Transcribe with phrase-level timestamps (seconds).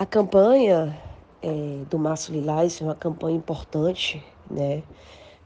[0.00, 0.98] A campanha
[1.42, 4.82] é, do Março Lilás é uma campanha importante, né?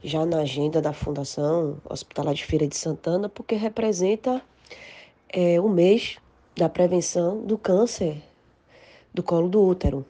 [0.01, 4.41] Já na agenda da Fundação Hospitalar de Feira de Santana, porque representa
[5.27, 6.19] é, o mês
[6.55, 8.23] da prevenção do câncer
[9.13, 10.05] do colo do útero.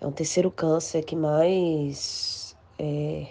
[0.00, 3.28] É um terceiro câncer que mais é,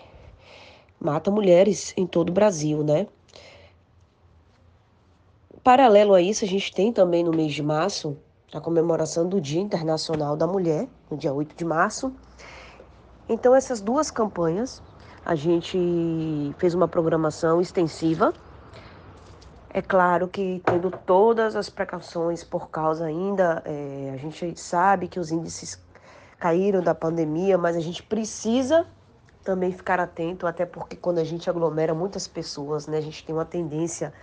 [1.02, 3.08] mata mulheres em todo o Brasil, né?
[5.62, 8.18] Paralelo a isso, a gente tem também no mês de março
[8.54, 12.14] a comemoração do Dia Internacional da Mulher, no dia 8 de março.
[13.28, 14.82] Então, essas duas campanhas,
[15.26, 15.78] a gente
[16.58, 18.34] fez uma programação extensiva.
[19.70, 25.20] É claro que tendo todas as precauções por causa ainda, é, a gente sabe que
[25.20, 25.78] os índices
[26.40, 28.88] caíram da pandemia, mas a gente precisa
[29.44, 33.36] também ficar atento, até porque quando a gente aglomera muitas pessoas, né, a gente tem
[33.36, 34.14] uma tendência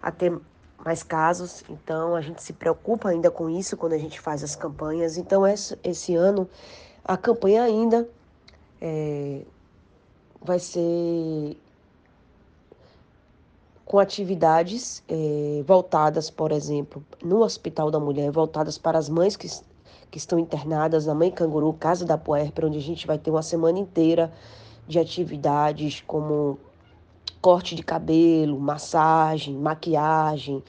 [0.00, 0.40] a ter
[0.84, 4.56] mais casos, então a gente se preocupa ainda com isso quando a gente faz as
[4.56, 5.16] campanhas.
[5.16, 6.48] Então, esse, ano,
[7.04, 8.08] a campanha ainda
[8.80, 9.42] é,
[10.40, 11.56] vai ser
[13.84, 19.48] com atividades é, voltadas, por exemplo, no Hospital da Mulher, voltadas para as mães que
[20.10, 23.42] que estão internadas na Mãe Canguru, Casa da Puerpera, onde a gente vai ter uma
[23.42, 24.32] semana inteira
[24.86, 26.58] de atividades como
[27.40, 30.62] corte de cabelo, massagem, maquiagem.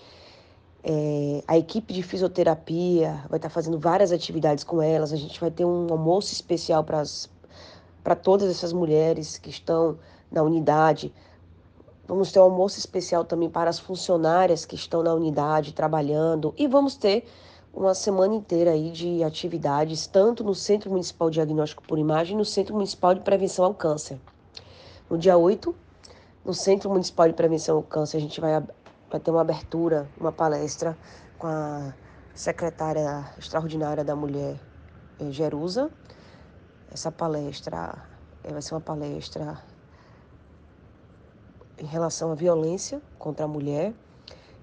[0.83, 5.14] É, a equipe de fisioterapia vai estar fazendo várias atividades com elas.
[5.14, 9.99] A gente vai ter um almoço especial para todas essas mulheres que estão
[10.31, 11.14] na unidade.
[12.08, 16.53] Vamos ter um almoço especial também para as funcionárias que estão na unidade trabalhando.
[16.58, 17.25] E vamos ter
[17.73, 22.44] uma semana inteira aí de atividades, tanto no Centro Municipal de Diagnóstico por Imagem no
[22.44, 24.19] Centro Municipal de Prevenção ao Câncer.
[25.09, 25.73] No dia 8,
[26.44, 28.52] no Centro Municipal de Prevenção ao Câncer, a gente vai,
[29.09, 30.98] vai ter uma abertura, uma palestra
[31.38, 31.94] com a
[32.33, 34.59] secretária extraordinária da Mulher,
[35.20, 35.92] eh, Jerusa.
[36.92, 38.03] Essa palestra
[38.44, 39.58] eh, vai ser uma palestra
[41.77, 43.94] em relação à violência contra a mulher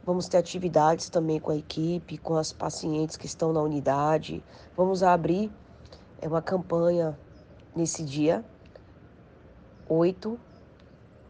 [0.09, 4.43] Vamos ter atividades também com a equipe, com as pacientes que estão na unidade.
[4.75, 5.53] Vamos abrir
[6.19, 7.15] é uma campanha
[7.77, 8.43] nesse dia
[9.87, 10.41] 8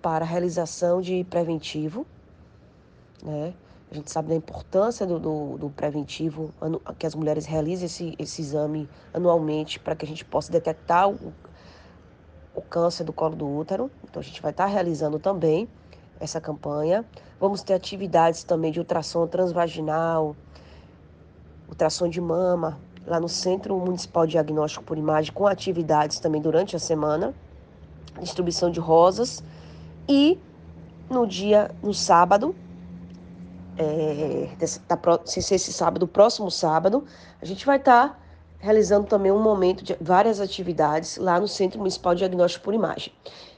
[0.01, 2.07] para a realização de preventivo,
[3.23, 3.55] né?
[3.91, 6.51] A gente sabe da importância do, do, do preventivo,
[6.99, 11.33] que as mulheres realizem esse, esse exame anualmente para que a gente possa detectar o,
[12.55, 13.91] o câncer do colo do útero.
[14.05, 15.67] Então, a gente vai estar realizando também
[16.21, 17.03] essa campanha.
[17.41, 20.37] Vamos ter atividades também de ultrassom transvaginal,
[21.67, 26.77] ultrassom de mama, lá no Centro Municipal de Diagnóstico por Imagem, com atividades também durante
[26.77, 27.35] a semana,
[28.21, 29.43] distribuição de rosas.
[30.09, 30.39] E
[31.11, 32.55] no dia, no sábado,
[33.77, 37.05] é, desse, da, se esse sábado, próximo sábado,
[37.41, 38.19] a gente vai estar tá
[38.59, 43.13] realizando também um momento de várias atividades lá no Centro Municipal de Diagnóstico por Imagem.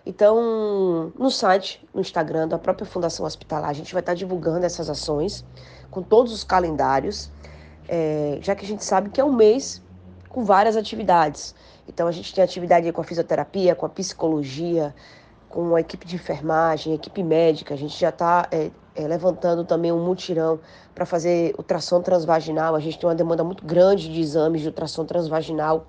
[0.04, 4.90] Então, no site, no Instagram da própria Fundação Hospitalar, a gente vai estar divulgando essas
[4.90, 5.44] ações
[5.90, 7.30] com todos os calendários,
[7.88, 9.82] é, já que a gente sabe que é um mês
[10.28, 11.54] com várias atividades.
[11.88, 14.94] Então, a gente tem atividade com a fisioterapia, com a psicologia,
[15.50, 17.74] com a equipe de enfermagem, equipe médica.
[17.74, 20.60] A gente já está é, é, levantando também um mutirão
[20.94, 22.74] para fazer ultrassom transvaginal.
[22.74, 25.86] A gente tem uma demanda muito grande de exames de ultrassom transvaginal.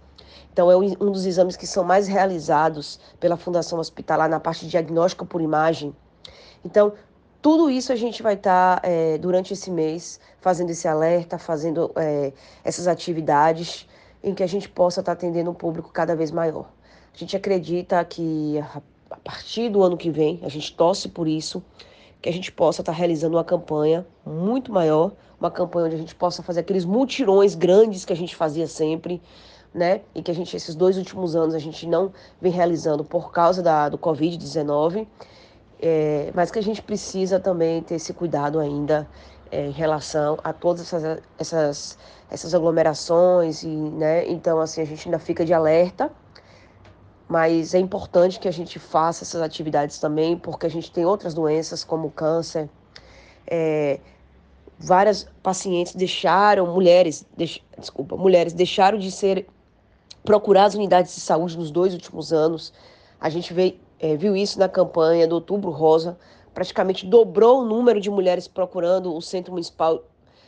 [0.51, 4.71] Então, é um dos exames que são mais realizados pela Fundação Hospitalar na parte de
[4.71, 5.95] diagnóstico por imagem.
[6.65, 6.91] Então,
[7.41, 11.91] tudo isso a gente vai estar, tá, é, durante esse mês, fazendo esse alerta, fazendo
[11.95, 12.33] é,
[12.63, 13.87] essas atividades
[14.23, 16.69] em que a gente possa estar tá atendendo um público cada vez maior.
[17.13, 18.59] A gente acredita que
[19.17, 21.63] partir do ano que vem, a gente torce por isso,
[22.21, 25.99] que a gente possa estar tá realizando uma campanha muito maior, uma campanha onde a
[25.99, 29.21] gente possa fazer aqueles mutirões grandes que a gente fazia sempre,
[29.73, 30.01] né?
[30.13, 33.63] E que a gente, esses dois últimos anos, a gente não vem realizando por causa
[33.63, 35.07] da, do Covid-19,
[35.81, 39.07] é, mas que a gente precisa também ter esse cuidado ainda
[39.51, 41.97] é, em relação a todas essas, essas,
[42.29, 44.29] essas aglomerações, e, né?
[44.29, 46.11] Então, assim, a gente ainda fica de alerta,
[47.31, 51.33] mas é importante que a gente faça essas atividades também, porque a gente tem outras
[51.33, 52.69] doenças como câncer,
[53.47, 54.01] é,
[54.77, 59.47] várias pacientes deixaram, mulheres, deix, desculpa, mulheres deixaram de ser
[60.25, 62.73] procurar as unidades de saúde nos dois últimos anos.
[63.17, 66.17] A gente veio, é, viu isso na campanha do Outubro Rosa,
[66.53, 70.03] praticamente dobrou o número de mulheres procurando o Centro Municipal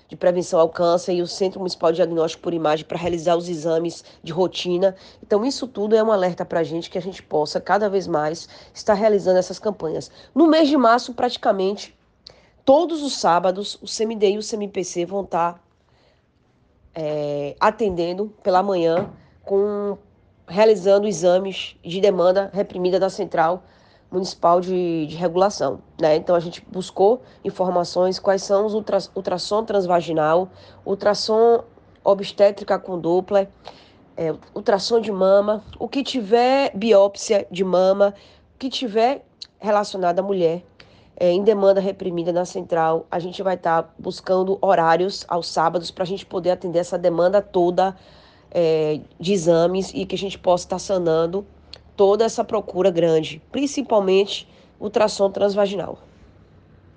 [0.07, 3.50] de Prevenção ao Câncer e o Centro Municipal de Diagnóstico por Imagem para realizar os
[3.50, 4.95] exames de rotina.
[5.21, 8.07] Então, isso tudo é um alerta para a gente que a gente possa cada vez
[8.07, 10.11] mais estar realizando essas campanhas.
[10.33, 11.97] No mês de março, praticamente
[12.65, 15.61] todos os sábados, o CMD e o CMPC vão estar
[16.95, 19.09] é, atendendo pela manhã,
[19.44, 19.97] com
[20.47, 23.63] realizando exames de demanda reprimida da Central
[24.13, 25.80] Municipal de, de Regulação.
[26.00, 26.15] Né?
[26.15, 30.50] Então a gente buscou informações quais são os ultra, ultrassom transvaginal,
[30.86, 31.63] ultrassom
[32.04, 33.50] obstétrica com dupla,
[34.15, 38.13] é, ultrassom de mama, o que tiver biópsia de mama,
[38.56, 39.25] o que tiver
[39.60, 40.63] relacionado à mulher,
[41.18, 45.89] é, em demanda reprimida na central, a gente vai estar tá buscando horários aos sábados
[45.89, 47.95] para a gente poder atender essa demanda toda
[48.51, 51.45] é, de exames e que a gente possa estar tá sanando
[51.95, 54.48] toda essa procura grande, principalmente
[54.80, 56.00] ultrassom transvaginal.